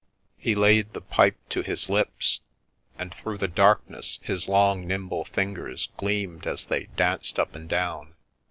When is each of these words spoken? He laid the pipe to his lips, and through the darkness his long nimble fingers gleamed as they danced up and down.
He 0.39 0.55
laid 0.55 0.93
the 0.93 1.01
pipe 1.01 1.35
to 1.49 1.61
his 1.61 1.87
lips, 1.87 2.39
and 2.97 3.13
through 3.13 3.37
the 3.37 3.47
darkness 3.47 4.17
his 4.23 4.47
long 4.49 4.87
nimble 4.87 5.25
fingers 5.25 5.89
gleamed 5.95 6.47
as 6.47 6.65
they 6.65 6.85
danced 6.95 7.37
up 7.37 7.53
and 7.53 7.69
down. 7.69 8.15